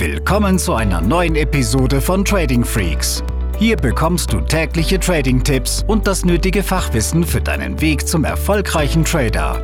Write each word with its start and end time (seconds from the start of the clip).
Willkommen 0.00 0.58
zu 0.58 0.72
einer 0.72 1.02
neuen 1.02 1.36
Episode 1.36 2.00
von 2.00 2.24
Trading 2.24 2.64
Freaks. 2.64 3.22
Hier 3.58 3.76
bekommst 3.76 4.32
du 4.32 4.40
tägliche 4.40 4.98
Trading-Tipps 4.98 5.84
und 5.86 6.06
das 6.06 6.24
nötige 6.24 6.62
Fachwissen 6.62 7.22
für 7.22 7.42
deinen 7.42 7.78
Weg 7.82 8.08
zum 8.08 8.24
erfolgreichen 8.24 9.04
Trader. 9.04 9.62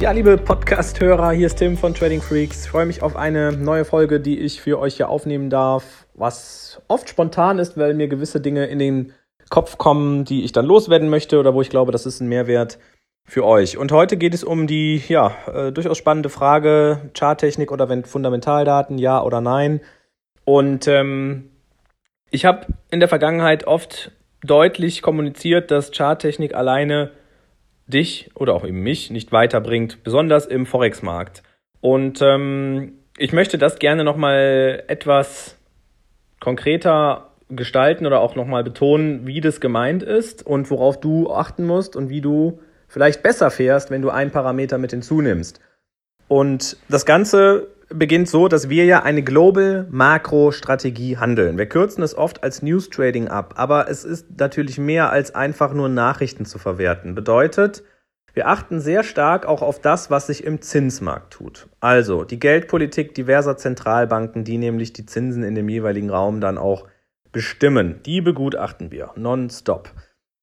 Ja, 0.00 0.10
liebe 0.10 0.36
Podcast-Hörer, 0.36 1.30
hier 1.30 1.46
ist 1.46 1.58
Tim 1.58 1.76
von 1.76 1.94
Trading 1.94 2.20
Freaks. 2.20 2.64
Ich 2.64 2.70
freue 2.72 2.86
mich 2.86 3.04
auf 3.04 3.14
eine 3.14 3.52
neue 3.52 3.84
Folge, 3.84 4.18
die 4.18 4.40
ich 4.40 4.60
für 4.60 4.80
euch 4.80 4.96
hier 4.96 5.08
aufnehmen 5.08 5.48
darf, 5.48 6.08
was 6.14 6.82
oft 6.88 7.08
spontan 7.08 7.60
ist, 7.60 7.78
weil 7.78 7.94
mir 7.94 8.08
gewisse 8.08 8.40
Dinge 8.40 8.66
in 8.66 8.80
den 8.80 9.12
Kopf 9.48 9.78
kommen, 9.78 10.24
die 10.24 10.42
ich 10.42 10.50
dann 10.50 10.66
loswerden 10.66 11.08
möchte 11.08 11.38
oder 11.38 11.54
wo 11.54 11.62
ich 11.62 11.70
glaube, 11.70 11.92
das 11.92 12.04
ist 12.04 12.20
ein 12.20 12.28
Mehrwert 12.28 12.80
für 13.24 13.44
euch. 13.44 13.78
Und 13.78 13.92
heute 13.92 14.16
geht 14.16 14.34
es 14.34 14.44
um 14.44 14.66
die 14.66 15.02
ja, 15.08 15.34
äh, 15.52 15.72
durchaus 15.72 15.98
spannende 15.98 16.28
Frage 16.28 17.10
Charttechnik 17.16 17.70
oder 17.70 17.88
Fundamentaldaten, 18.04 18.98
ja 18.98 19.22
oder 19.22 19.40
nein. 19.40 19.80
Und 20.44 20.88
ähm, 20.88 21.50
ich 22.30 22.44
habe 22.44 22.66
in 22.90 23.00
der 23.00 23.08
Vergangenheit 23.08 23.66
oft 23.66 24.12
deutlich 24.44 25.02
kommuniziert, 25.02 25.70
dass 25.70 25.92
Charttechnik 25.92 26.54
alleine 26.54 27.12
dich 27.86 28.30
oder 28.34 28.54
auch 28.54 28.64
eben 28.64 28.82
mich 28.82 29.10
nicht 29.10 29.32
weiterbringt, 29.32 30.02
besonders 30.02 30.46
im 30.46 30.66
Forex-Markt. 30.66 31.42
Und 31.80 32.22
ähm, 32.22 32.94
ich 33.18 33.32
möchte 33.32 33.58
das 33.58 33.78
gerne 33.78 34.04
nochmal 34.04 34.84
etwas 34.88 35.58
konkreter 36.40 37.30
gestalten 37.48 38.06
oder 38.06 38.20
auch 38.20 38.34
nochmal 38.34 38.64
betonen, 38.64 39.26
wie 39.26 39.40
das 39.40 39.60
gemeint 39.60 40.02
ist 40.02 40.44
und 40.44 40.70
worauf 40.70 40.98
du 41.00 41.30
achten 41.32 41.66
musst 41.66 41.96
und 41.96 42.08
wie 42.08 42.20
du 42.20 42.60
vielleicht 42.92 43.22
besser 43.22 43.50
fährst, 43.50 43.90
wenn 43.90 44.02
du 44.02 44.10
einen 44.10 44.30
Parameter 44.30 44.76
mit 44.76 44.90
hinzunimmst. 44.90 45.60
Und 46.28 46.76
das 46.88 47.06
Ganze 47.06 47.68
beginnt 47.88 48.28
so, 48.28 48.48
dass 48.48 48.68
wir 48.68 48.84
ja 48.84 49.02
eine 49.02 49.22
Global 49.22 49.86
Makro 49.90 50.52
Strategie 50.52 51.16
handeln. 51.16 51.56
Wir 51.56 51.66
kürzen 51.66 52.02
es 52.02 52.16
oft 52.16 52.42
als 52.42 52.62
News 52.62 52.90
Trading 52.90 53.28
ab, 53.28 53.54
aber 53.56 53.88
es 53.88 54.04
ist 54.04 54.38
natürlich 54.38 54.78
mehr 54.78 55.10
als 55.10 55.34
einfach 55.34 55.72
nur 55.72 55.88
Nachrichten 55.88 56.44
zu 56.44 56.58
verwerten. 56.58 57.14
Bedeutet, 57.14 57.82
wir 58.34 58.48
achten 58.48 58.80
sehr 58.80 59.04
stark 59.04 59.46
auch 59.46 59.62
auf 59.62 59.80
das, 59.80 60.10
was 60.10 60.26
sich 60.26 60.44
im 60.44 60.60
Zinsmarkt 60.60 61.32
tut. 61.34 61.68
Also 61.80 62.24
die 62.24 62.38
Geldpolitik 62.38 63.14
diverser 63.14 63.56
Zentralbanken, 63.56 64.44
die 64.44 64.58
nämlich 64.58 64.92
die 64.92 65.06
Zinsen 65.06 65.42
in 65.42 65.54
dem 65.54 65.68
jeweiligen 65.68 66.10
Raum 66.10 66.40
dann 66.40 66.58
auch 66.58 66.86
bestimmen. 67.30 68.00
Die 68.04 68.20
begutachten 68.20 68.90
wir 68.90 69.10
nonstop. 69.16 69.90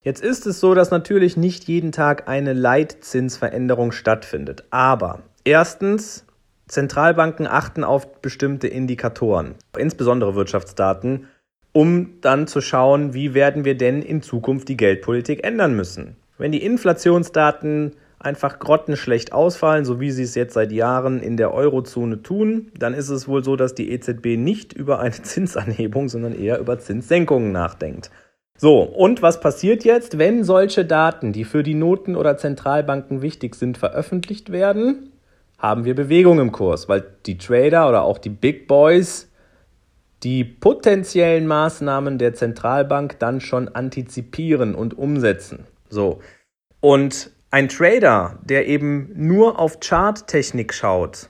Jetzt 0.01 0.23
ist 0.23 0.47
es 0.47 0.61
so, 0.61 0.73
dass 0.75 0.91
natürlich 0.91 1.35
nicht 1.35 1.65
jeden 1.65 1.91
Tag 1.91 2.29
eine 2.29 2.53
Leitzinsveränderung 2.53 3.91
stattfindet. 3.91 4.63
Aber 4.69 5.23
erstens, 5.43 6.25
Zentralbanken 6.69 7.47
achten 7.47 7.83
auf 7.83 8.21
bestimmte 8.21 8.67
Indikatoren, 8.67 9.55
insbesondere 9.77 10.35
Wirtschaftsdaten, 10.35 11.27
um 11.73 12.21
dann 12.21 12.47
zu 12.47 12.61
schauen, 12.61 13.13
wie 13.13 13.33
werden 13.33 13.65
wir 13.65 13.75
denn 13.75 14.01
in 14.01 14.21
Zukunft 14.21 14.69
die 14.69 14.77
Geldpolitik 14.77 15.43
ändern 15.43 15.75
müssen. 15.75 16.15
Wenn 16.37 16.53
die 16.53 16.63
Inflationsdaten 16.63 17.91
einfach 18.19 18.59
grottenschlecht 18.59 19.33
ausfallen, 19.33 19.83
so 19.83 19.99
wie 19.99 20.11
sie 20.11 20.23
es 20.23 20.35
jetzt 20.35 20.53
seit 20.53 20.71
Jahren 20.71 21.21
in 21.21 21.35
der 21.35 21.53
Eurozone 21.53 22.21
tun, 22.21 22.71
dann 22.77 22.93
ist 22.93 23.09
es 23.09 23.27
wohl 23.27 23.43
so, 23.43 23.57
dass 23.57 23.75
die 23.75 23.91
EZB 23.91 24.37
nicht 24.37 24.71
über 24.71 24.99
eine 24.99 25.11
Zinsanhebung, 25.21 26.07
sondern 26.07 26.33
eher 26.33 26.59
über 26.59 26.79
Zinssenkungen 26.79 27.51
nachdenkt. 27.51 28.11
So, 28.61 28.81
und 28.81 29.21
was 29.21 29.39
passiert 29.39 29.85
jetzt, 29.85 30.17
wenn 30.17 30.43
solche 30.43 30.83
Daten, 30.83 31.31
die 31.31 31.45
für 31.45 31.63
die 31.63 31.75
Noten 31.75 32.17
oder 32.17 32.35
Zentralbanken 32.35 33.21
wichtig 33.21 33.55
sind, 33.55 33.77
veröffentlicht 33.77 34.51
werden? 34.51 35.13
Haben 35.57 35.85
wir 35.85 35.95
Bewegung 35.95 36.39
im 36.39 36.51
Kurs, 36.51 36.89
weil 36.89 37.05
die 37.25 37.37
Trader 37.37 37.87
oder 37.87 38.01
auch 38.01 38.17
die 38.17 38.29
Big 38.29 38.67
Boys 38.67 39.29
die 40.23 40.43
potenziellen 40.43 41.47
Maßnahmen 41.47 42.17
der 42.17 42.33
Zentralbank 42.33 43.17
dann 43.19 43.39
schon 43.39 43.69
antizipieren 43.69 44.75
und 44.75 44.97
umsetzen. 44.97 45.65
So. 45.89 46.19
Und 46.81 47.31
ein 47.51 47.69
Trader, 47.69 48.39
der 48.43 48.67
eben 48.67 49.13
nur 49.15 49.57
auf 49.57 49.79
Charttechnik 49.79 50.73
schaut, 50.73 51.29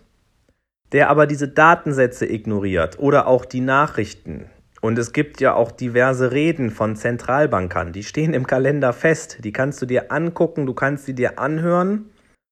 der 0.94 1.12
aber 1.12 1.28
diese 1.28 1.48
Datensätze 1.48 2.26
ignoriert 2.26 2.98
oder 2.98 3.28
auch 3.28 3.46
die 3.46 3.62
Nachrichten, 3.62 4.50
und 4.82 4.98
es 4.98 5.14
gibt 5.14 5.42
ja 5.42 5.54
auch 5.54 5.72
diverse 5.72 6.32
Reden 6.32 6.72
von 6.72 6.96
Zentralbankern, 6.96 7.92
die 7.92 8.04
stehen 8.04 8.34
im 8.34 8.48
Kalender 8.48 8.94
fest, 8.94 9.40
die 9.44 9.52
kannst 9.52 9.82
du 9.82 9.86
dir 9.86 10.12
angucken, 10.12 10.66
du 10.66 10.74
kannst 10.74 11.06
sie 11.06 11.14
dir 11.14 11.40
anhören 11.40 12.10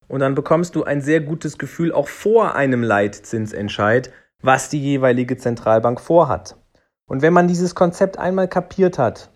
und 0.07 0.19
dann 0.19 0.35
bekommst 0.35 0.75
du 0.75 0.83
ein 0.83 1.01
sehr 1.01 1.21
gutes 1.21 1.57
Gefühl 1.57 1.91
auch 1.91 2.07
vor 2.07 2.55
einem 2.55 2.83
Leitzinsentscheid, 2.83 4.11
was 4.41 4.69
die 4.69 4.81
jeweilige 4.81 5.38
Zentralbank 5.38 6.01
vorhat. 6.01 6.57
Und 7.07 7.21
wenn 7.21 7.33
man 7.33 7.47
dieses 7.47 7.75
Konzept 7.75 8.19
einmal 8.19 8.47
kapiert 8.47 8.99
hat, 8.99 9.29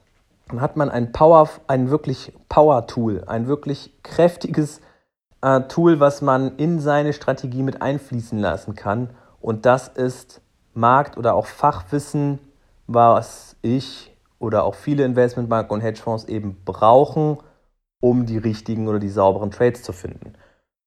dann 0.49 0.61
hat 0.61 0.75
man 0.75 0.89
ein 0.89 1.13
Power, 1.13 1.49
ein 1.67 1.89
wirklich 1.89 2.33
Power-Tool, 2.49 3.23
ein 3.25 3.47
wirklich 3.47 3.93
kräftiges 4.03 4.81
äh, 5.41 5.61
Tool, 5.61 5.99
was 6.01 6.21
man 6.21 6.57
in 6.57 6.79
seine 6.79 7.13
Strategie 7.13 7.63
mit 7.63 7.81
einfließen 7.81 8.37
lassen 8.37 8.75
kann. 8.75 9.11
Und 9.39 9.65
das 9.65 9.87
ist 9.87 10.41
Markt- 10.73 11.17
oder 11.17 11.33
auch 11.33 11.45
Fachwissen 11.45 12.39
was 12.93 13.55
ich 13.61 14.15
oder 14.39 14.63
auch 14.63 14.75
viele 14.75 15.05
Investmentbanken 15.05 15.73
und 15.73 15.81
Hedgefonds 15.81 16.25
eben 16.25 16.63
brauchen, 16.65 17.37
um 18.01 18.25
die 18.25 18.37
richtigen 18.37 18.87
oder 18.87 18.99
die 18.99 19.09
sauberen 19.09 19.51
Trades 19.51 19.83
zu 19.83 19.93
finden. 19.93 20.33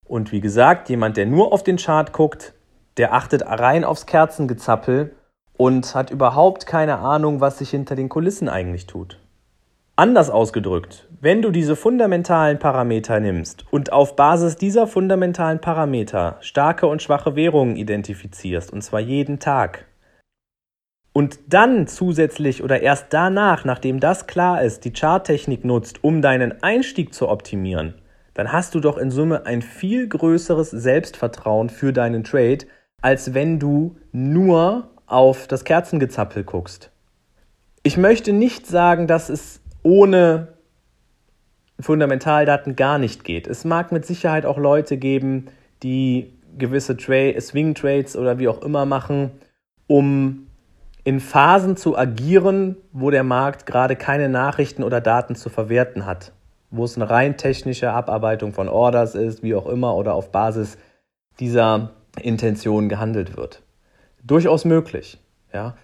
Und 0.05 0.33
wie 0.33 0.41
gesagt, 0.41 0.89
jemand, 0.89 1.17
der 1.17 1.27
nur 1.27 1.53
auf 1.53 1.63
den 1.63 1.77
Chart 1.77 2.13
guckt, 2.13 2.55
der 2.97 3.15
achtet 3.15 3.43
rein 3.43 3.85
aufs 3.85 4.07
Kerzengezappel 4.07 5.15
und 5.57 5.95
hat 5.95 6.11
überhaupt 6.11 6.67
keine 6.67 6.99
Ahnung, 6.99 7.41
was 7.41 7.59
sich 7.59 7.71
hinter 7.71 7.95
den 7.95 8.09
Kulissen 8.09 8.49
eigentlich 8.49 8.87
tut. 8.87 9.21
Anders 9.97 10.29
ausgedrückt, 10.29 11.09
wenn 11.21 11.41
du 11.41 11.53
diese 11.53 11.77
fundamentalen 11.77 12.59
Parameter 12.59 13.21
nimmst 13.21 13.65
und 13.71 13.93
auf 13.93 14.17
Basis 14.17 14.57
dieser 14.57 14.89
fundamentalen 14.89 15.61
Parameter 15.61 16.37
starke 16.41 16.89
und 16.89 17.01
schwache 17.01 17.37
Währungen 17.37 17.77
identifizierst, 17.77 18.73
und 18.73 18.83
zwar 18.83 18.99
jeden 18.99 19.39
Tag, 19.39 19.87
und 21.15 21.39
dann 21.47 21.87
zusätzlich 21.87 22.63
oder 22.63 22.83
erst 22.83 23.07
danach, 23.11 23.65
nachdem 23.65 24.01
das 24.01 24.27
klar 24.27 24.63
ist, 24.63 24.85
die 24.85 24.93
Charttechnik 24.93 25.65
nutzt, 25.65 26.03
um 26.03 26.21
deinen 26.21 26.61
Einstieg 26.63 27.15
zu 27.15 27.29
optimieren, 27.29 27.95
dann 28.35 28.51
hast 28.51 28.75
du 28.75 28.81
doch 28.81 28.99
in 28.99 29.13
Summe 29.13 29.47
ein 29.47 29.63
viel 29.63 30.09
größeres 30.09 30.71
Selbstvertrauen 30.71 31.71
für 31.71 31.93
deinen 31.93 32.25
Trade, 32.25 32.67
als 33.01 33.33
wenn 33.33 33.61
du 33.61 33.95
nur 34.11 34.91
auf 35.07 35.47
das 35.47 35.63
Kerzengezappel 35.63 36.43
guckst. 36.43 36.91
Ich 37.85 37.97
möchte 37.97 38.33
nicht 38.33 38.67
sagen, 38.67 39.07
dass 39.07 39.29
es 39.29 39.61
ohne 39.85 40.55
Fundamentaldaten 41.79 42.75
gar 42.75 42.99
nicht 42.99 43.23
geht. 43.23 43.47
Es 43.47 43.65
mag 43.65 43.93
mit 43.93 44.05
Sicherheit 44.05 44.47
auch 44.47 44.59
Leute 44.59 44.97
geben, 44.97 45.47
die 45.85 46.33
gewisse 46.59 46.97
Tra 46.97 47.41
Swing 47.41 47.77
Trades 47.77 48.17
oder 48.17 48.41
wie 48.41 48.49
auch 48.49 48.63
immer 48.63 48.85
machen, 48.85 49.31
um 49.87 50.44
in 51.05 51.21
Phasen 51.21 51.77
zu 51.77 51.97
agieren, 51.97 52.77
wo 52.93 53.11
der 53.11 53.25
Markt 53.25 53.67
gerade 53.67 53.95
keine 53.95 54.29
Nachrichten 54.31 54.83
oder 54.83 55.01
Daten 55.03 55.37
zu 55.37 55.51
verwerten 55.51 56.07
hat, 56.07 56.33
wo 56.71 56.85
es 56.85 56.97
eine 56.97 57.09
rein 57.09 57.37
technische 57.37 57.93
Abarbeitung 57.93 58.55
von 58.55 58.69
Orders 58.69 59.15
ist, 59.15 59.43
wie 59.43 59.55
auch 59.55 59.67
immer, 59.67 59.95
oder 59.95 60.15
auf 60.15 60.33
Basis 60.33 60.79
dieser 61.39 61.91
Intention 62.21 62.89
gehandelt 62.89 63.37
wird. 63.37 63.63
Durchaus 64.23 64.65
möglich, 64.65 65.19
ja. 65.53 65.77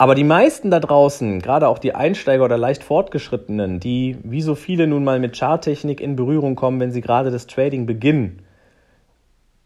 Aber 0.00 0.14
die 0.14 0.22
meisten 0.22 0.70
da 0.70 0.78
draußen, 0.78 1.42
gerade 1.42 1.66
auch 1.66 1.80
die 1.80 1.92
Einsteiger 1.92 2.44
oder 2.44 2.56
leicht 2.56 2.84
Fortgeschrittenen, 2.84 3.80
die 3.80 4.16
wie 4.22 4.42
so 4.42 4.54
viele 4.54 4.86
nun 4.86 5.02
mal 5.02 5.18
mit 5.18 5.36
Charttechnik 5.36 6.00
in 6.00 6.14
Berührung 6.14 6.54
kommen, 6.54 6.78
wenn 6.78 6.92
sie 6.92 7.00
gerade 7.00 7.32
das 7.32 7.48
Trading 7.48 7.84
beginnen, 7.84 8.42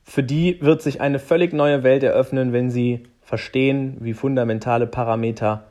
für 0.04 0.22
die 0.22 0.58
wird 0.62 0.80
sich 0.80 1.02
eine 1.02 1.18
völlig 1.18 1.52
neue 1.52 1.82
Welt 1.82 2.02
eröffnen, 2.02 2.54
wenn 2.54 2.70
sie 2.70 3.04
verstehen, 3.32 3.96
wie 4.00 4.12
fundamentale 4.12 4.86
Parameter 4.86 5.64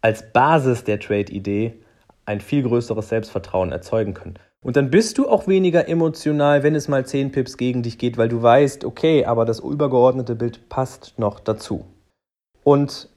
als 0.00 0.32
Basis 0.32 0.84
der 0.84 0.98
Trade-Idee 0.98 1.74
ein 2.24 2.40
viel 2.40 2.62
größeres 2.62 3.10
Selbstvertrauen 3.10 3.72
erzeugen 3.72 4.14
können. 4.14 4.38
Und 4.62 4.76
dann 4.76 4.88
bist 4.88 5.18
du 5.18 5.28
auch 5.28 5.46
weniger 5.46 5.86
emotional, 5.86 6.62
wenn 6.62 6.74
es 6.74 6.88
mal 6.88 7.04
10 7.04 7.30
Pips 7.30 7.58
gegen 7.58 7.82
dich 7.82 7.98
geht, 7.98 8.16
weil 8.16 8.30
du 8.30 8.40
weißt, 8.40 8.86
okay, 8.86 9.26
aber 9.26 9.44
das 9.44 9.60
übergeordnete 9.60 10.34
Bild 10.34 10.70
passt 10.70 11.18
noch 11.18 11.40
dazu. 11.40 11.84
Und 12.64 13.10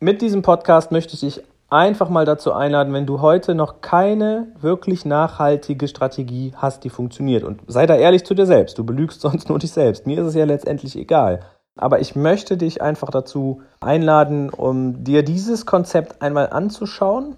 mit 0.00 0.22
diesem 0.22 0.40
Podcast 0.40 0.90
möchte 0.90 1.12
ich 1.12 1.20
dich 1.20 1.42
einfach 1.68 2.08
mal 2.08 2.24
dazu 2.24 2.54
einladen, 2.54 2.94
wenn 2.94 3.04
du 3.04 3.20
heute 3.20 3.54
noch 3.54 3.82
keine 3.82 4.46
wirklich 4.58 5.04
nachhaltige 5.04 5.88
Strategie 5.88 6.54
hast, 6.56 6.84
die 6.84 6.88
funktioniert. 6.88 7.44
Und 7.44 7.60
sei 7.66 7.84
da 7.84 7.96
ehrlich 7.96 8.24
zu 8.24 8.32
dir 8.32 8.46
selbst. 8.46 8.78
Du 8.78 8.84
belügst 8.84 9.20
sonst 9.20 9.50
nur 9.50 9.58
dich 9.58 9.72
selbst. 9.72 10.06
Mir 10.06 10.22
ist 10.22 10.28
es 10.28 10.34
ja 10.34 10.46
letztendlich 10.46 10.96
egal. 10.96 11.40
Aber 11.78 12.00
ich 12.00 12.16
möchte 12.16 12.56
dich 12.56 12.82
einfach 12.82 13.10
dazu 13.10 13.62
einladen, 13.80 14.50
um 14.50 15.04
dir 15.04 15.22
dieses 15.22 15.64
Konzept 15.64 16.20
einmal 16.20 16.50
anzuschauen. 16.50 17.36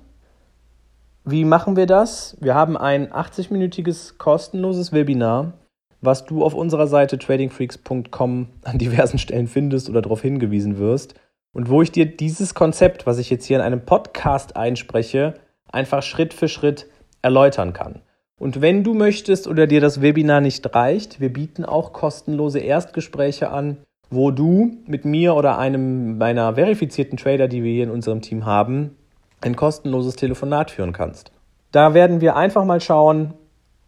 Wie 1.25 1.45
machen 1.45 1.77
wir 1.77 1.87
das? 1.87 2.37
Wir 2.41 2.55
haben 2.55 2.79
ein 2.79 3.13
80-minütiges 3.13 4.17
kostenloses 4.17 4.93
Webinar, 4.93 5.53
was 6.01 6.25
du 6.25 6.43
auf 6.43 6.55
unserer 6.55 6.87
Seite 6.87 7.19
tradingfreaks.com 7.19 8.49
an 8.65 8.79
diversen 8.79 9.19
Stellen 9.19 9.47
findest 9.47 9.91
oder 9.91 10.01
darauf 10.01 10.23
hingewiesen 10.23 10.79
wirst 10.79 11.15
und 11.53 11.69
wo 11.69 11.83
ich 11.83 11.93
dir 11.93 12.07
dieses 12.07 12.55
Konzept, 12.55 13.07
was 13.07 13.19
ich 13.19 13.29
jetzt 13.29 13.45
hier 13.45 13.59
in 13.59 13.63
einem 13.63 13.85
Podcast 13.85 14.57
einspreche, 14.57 15.35
einfach 15.71 16.03
Schritt 16.03 16.33
für 16.33 16.49
Schritt 16.49 16.87
erläutern 17.21 17.75
kann. 17.75 18.01
Und 18.39 18.63
wenn 18.63 18.85
du 18.85 18.95
möchtest 18.95 19.47
oder 19.47 19.67
dir 19.67 19.83
das 19.83 20.01
Webinar 20.01 20.41
nicht 20.41 20.75
reicht, 20.75 21.21
wir 21.21 21.31
bieten 21.31 21.67
auch 21.67 21.93
kostenlose 21.93 22.61
Erstgespräche 22.61 23.51
an, 23.51 23.77
wo 24.11 24.31
du 24.31 24.77
mit 24.87 25.05
mir 25.05 25.35
oder 25.35 25.59
einem 25.59 26.19
meiner 26.19 26.55
verifizierten 26.55 27.17
Trader, 27.17 27.49
die 27.49 27.63
wir 27.63 27.73
hier 27.73 27.85
in 27.85 27.91
unserem 27.91 28.21
Team 28.21 28.45
haben, 28.45 28.97
ein 29.41 29.57
kostenloses 29.57 30.17
Telefonat 30.17 30.71
führen 30.71 30.93
kannst. 30.93 31.33
Da 31.73 31.95
werden 31.95 32.21
wir 32.21 32.37
einfach 32.37 32.65
mal 32.65 32.81
schauen, 32.81 33.35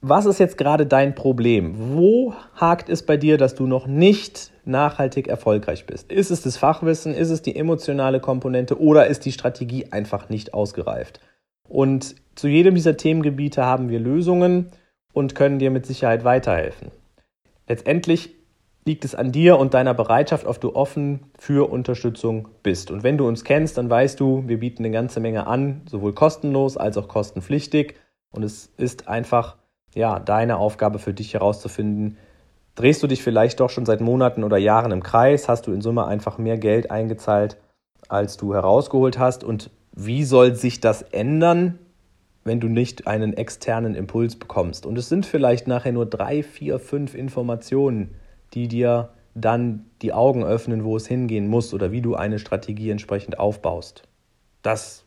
was 0.01 0.27
ist 0.27 0.41
jetzt 0.41 0.59
gerade 0.59 0.87
dein 0.87 1.15
Problem? 1.15 1.75
Wo 1.95 2.35
hakt 2.57 2.89
es 2.89 3.05
bei 3.05 3.17
dir, 3.17 3.39
dass 3.39 3.55
du 3.55 3.67
noch 3.67 3.87
nicht 3.87 4.51
nachhaltig 4.65 5.29
erfolgreich 5.29 5.87
bist? 5.87 6.11
Ist 6.11 6.31
es 6.31 6.43
das 6.43 6.57
Fachwissen? 6.57 7.15
Ist 7.15 7.31
es 7.31 7.43
die 7.43 7.55
emotionale 7.55 8.19
Komponente? 8.19 8.81
Oder 8.81 9.07
ist 9.07 9.25
die 9.25 9.33
Strategie 9.33 9.87
einfach 9.93 10.29
nicht 10.29 10.55
ausgereift? 10.55 11.21
Und 11.69 12.17
zu 12.35 12.49
jedem 12.49 12.75
dieser 12.75 12.97
Themengebiete 12.97 13.65
haben 13.65 13.91
wir 13.91 14.01
Lösungen 14.01 14.73
und 15.13 15.35
können 15.35 15.59
dir 15.59 15.71
mit 15.71 15.87
Sicherheit 15.87 16.25
weiterhelfen. 16.25 16.89
Letztendlich 17.69 18.35
liegt 18.84 19.05
es 19.05 19.14
an 19.14 19.32
dir 19.32 19.58
und 19.58 19.75
deiner 19.75 19.94
Bereitschaft, 19.94 20.46
ob 20.46 20.61
du 20.61 20.75
offen 20.75 21.20
für 21.38 21.70
Unterstützung 21.70 22.49
bist. 22.62 22.90
Und 22.90 23.02
wenn 23.02 23.17
du 23.17 23.29
uns 23.29 23.44
kennst, 23.44 23.79
dann 23.79 23.88
weißt 23.88 24.19
du, 24.19 24.44
wir 24.46 24.58
bieten 24.58 24.84
eine 24.84 24.93
ganze 24.93 25.20
Menge 25.20 25.46
an, 25.46 25.82
sowohl 25.88 26.12
kostenlos 26.12 26.76
als 26.76 26.96
auch 26.96 27.08
kostenpflichtig. 27.08 27.94
Und 28.32 28.43
es 28.43 28.73
ist 28.76 29.08
einfach 29.08 29.56
ja, 29.94 30.19
deine 30.19 30.56
Aufgabe 30.56 30.99
für 30.99 31.14
dich 31.14 31.34
herauszufinden, 31.34 32.17
drehst 32.75 33.02
du 33.02 33.06
dich 33.06 33.23
vielleicht 33.23 33.61
doch 33.61 33.70
schon 33.70 33.87
seit 33.87 34.00
Monaten 34.00 34.44
oder 34.44 34.56
Jahren 34.56 34.93
im 34.93 35.02
Kreis, 35.02 35.49
hast 35.49 35.67
du 35.67 35.73
in 35.73 35.82
Summe 35.82 36.06
einfach 36.06 36.38
mehr 36.38 36.56
Geld 36.56 36.90
eingezahlt, 36.90 37.58
als 38.08 38.37
du 38.37 38.55
herausgeholt 38.55 39.19
hast 39.19 39.44
und 39.44 39.70
wie 39.94 40.25
soll 40.25 40.55
sich 40.55 40.81
das 40.81 41.02
ändern, 41.02 41.79
wenn 42.44 42.61
du 42.61 42.69
nicht 42.69 43.06
einen 43.06 43.34
externen 43.34 43.94
Impuls 43.94 44.37
bekommst? 44.37 44.87
Und 44.87 44.96
es 44.96 45.08
sind 45.08 45.26
vielleicht 45.26 45.67
nachher 45.67 45.93
nur 45.93 46.06
drei, 46.06 46.43
vier, 46.43 46.79
fünf 46.79 47.14
Informationen, 47.14 48.14
die 48.55 48.69
dir 48.69 49.11
dann 49.35 49.87
die 50.03 50.13
Augen 50.13 50.45
öffnen, 50.45 50.85
wo 50.85 50.97
es 50.97 51.07
hingehen 51.07 51.49
muss 51.49 51.73
oder 51.73 51.93
wie 51.93 52.03
du 52.03 52.15
eine 52.15 52.39
Strategie 52.39 52.91
entsprechend 52.91 53.39
aufbaust. 53.39 54.03
Das 54.63 55.05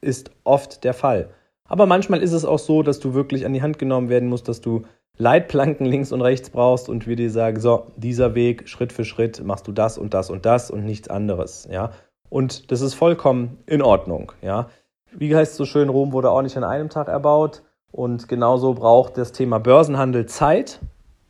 ist 0.00 0.30
oft 0.44 0.84
der 0.84 0.94
Fall. 0.94 1.30
Aber 1.64 1.86
manchmal 1.86 2.22
ist 2.22 2.32
es 2.32 2.44
auch 2.44 2.58
so, 2.58 2.82
dass 2.82 2.98
du 2.98 3.14
wirklich 3.14 3.44
an 3.44 3.52
die 3.52 3.62
Hand 3.62 3.78
genommen 3.78 4.08
werden 4.08 4.28
musst, 4.28 4.48
dass 4.48 4.60
du 4.60 4.84
Leitplanken 5.18 5.84
links 5.84 6.12
und 6.12 6.22
rechts 6.22 6.50
brauchst 6.50 6.88
und 6.88 7.06
wir 7.06 7.16
dir 7.16 7.30
sagen, 7.30 7.60
so, 7.60 7.88
dieser 7.96 8.34
Weg, 8.34 8.68
Schritt 8.68 8.92
für 8.92 9.04
Schritt 9.04 9.44
machst 9.44 9.66
du 9.66 9.72
das 9.72 9.98
und 9.98 10.14
das 10.14 10.30
und 10.30 10.46
das 10.46 10.70
und 10.70 10.84
nichts 10.84 11.08
anderes, 11.08 11.68
ja. 11.70 11.90
Und 12.30 12.70
das 12.70 12.80
ist 12.80 12.94
vollkommen 12.94 13.58
in 13.66 13.82
Ordnung, 13.82 14.32
ja. 14.42 14.68
Wie 15.10 15.34
heißt 15.34 15.52
es 15.52 15.56
so 15.56 15.64
schön, 15.64 15.88
Rom 15.88 16.12
wurde 16.12 16.30
auch 16.30 16.42
nicht 16.42 16.56
an 16.56 16.64
einem 16.64 16.88
Tag 16.88 17.08
erbaut 17.08 17.62
und 17.90 18.28
genauso 18.28 18.74
braucht 18.74 19.18
das 19.18 19.32
Thema 19.32 19.58
Börsenhandel 19.58 20.26
Zeit. 20.26 20.80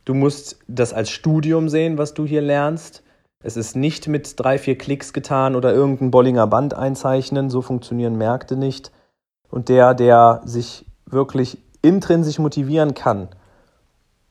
Du 0.08 0.14
musst 0.14 0.56
das 0.68 0.94
als 0.94 1.10
Studium 1.10 1.68
sehen, 1.68 1.98
was 1.98 2.14
du 2.14 2.24
hier 2.24 2.40
lernst. 2.40 3.02
Es 3.42 3.58
ist 3.58 3.76
nicht 3.76 4.08
mit 4.08 4.40
drei, 4.40 4.56
vier 4.56 4.78
Klicks 4.78 5.12
getan 5.12 5.54
oder 5.54 5.74
irgendein 5.74 6.10
Bollinger 6.10 6.46
Band 6.46 6.72
einzeichnen. 6.72 7.50
So 7.50 7.60
funktionieren 7.60 8.16
Märkte 8.16 8.56
nicht 8.56 8.90
und 9.50 9.68
der, 9.68 9.92
der 9.92 10.40
sich 10.46 10.86
wirklich 11.04 11.58
intrinsisch 11.82 12.38
motivieren 12.38 12.94
kann, 12.94 13.28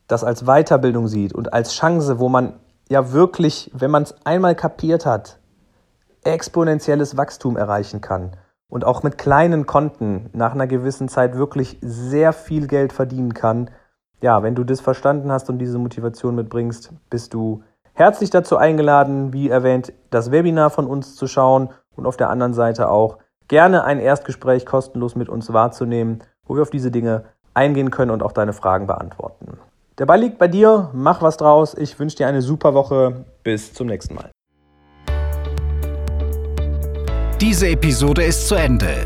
das 0.07 0.23
als 0.23 0.45
Weiterbildung 0.45 1.07
sieht 1.07 1.33
und 1.33 1.53
als 1.53 1.75
Chance, 1.75 2.17
wo 2.17 2.27
man 2.27 2.53
ja 2.89 3.11
wirklich, 3.11 3.69
wenn 3.71 3.91
man 3.91 4.01
es 4.01 4.15
einmal 4.25 4.55
kapiert 4.55 5.05
hat, 5.05 5.37
exponentielles 6.23 7.17
Wachstum 7.17 7.55
erreichen 7.55 8.01
kann 8.01 8.35
und 8.67 8.83
auch 8.83 9.03
mit 9.03 9.19
kleinen 9.19 9.67
Konten 9.67 10.31
nach 10.33 10.53
einer 10.53 10.65
gewissen 10.65 11.07
Zeit 11.07 11.35
wirklich 11.35 11.77
sehr 11.81 12.33
viel 12.33 12.65
Geld 12.65 12.93
verdienen 12.93 13.35
kann. 13.35 13.69
Ja, 14.21 14.41
wenn 14.41 14.55
du 14.55 14.63
das 14.63 14.81
verstanden 14.81 15.31
hast 15.31 15.49
und 15.49 15.59
diese 15.59 15.77
Motivation 15.77 16.35
mitbringst, 16.35 16.91
bist 17.09 17.33
du 17.33 17.63
herzlich 17.93 18.31
dazu 18.31 18.57
eingeladen, 18.57 19.31
wie 19.31 19.49
erwähnt, 19.49 19.93
das 20.09 20.31
Webinar 20.31 20.71
von 20.71 20.87
uns 20.87 21.15
zu 21.15 21.27
schauen 21.27 21.69
und 21.95 22.07
auf 22.07 22.17
der 22.17 22.29
anderen 22.29 22.53
Seite 22.53 22.89
auch 22.89 23.17
gerne 23.47 23.83
ein 23.83 23.99
Erstgespräch 23.99 24.65
kostenlos 24.65 25.15
mit 25.15 25.29
uns 25.29 25.53
wahrzunehmen, 25.53 26.23
wo 26.45 26.55
wir 26.55 26.63
auf 26.63 26.71
diese 26.71 26.89
Dinge 26.89 27.25
eingehen 27.53 27.91
können 27.91 28.11
und 28.11 28.23
auch 28.23 28.31
deine 28.31 28.53
Fragen 28.53 28.87
beantworten. 28.87 29.59
Der 29.99 30.05
Ball 30.05 30.19
liegt 30.19 30.37
bei 30.37 30.47
dir, 30.47 30.89
mach 30.93 31.21
was 31.21 31.37
draus. 31.37 31.75
Ich 31.75 31.99
wünsche 31.99 32.17
dir 32.17 32.27
eine 32.27 32.41
super 32.41 32.73
Woche. 32.73 33.25
Bis 33.43 33.73
zum 33.73 33.87
nächsten 33.87 34.15
Mal. 34.15 34.29
Diese 37.41 37.67
Episode 37.67 38.23
ist 38.23 38.47
zu 38.47 38.55
Ende. 38.55 39.05